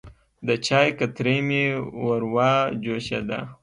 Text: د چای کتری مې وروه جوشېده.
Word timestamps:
د 0.47 0.49
چای 0.67 0.87
کتری 0.99 1.37
مې 1.47 1.63
وروه 2.05 2.51
جوشېده. 2.83 3.39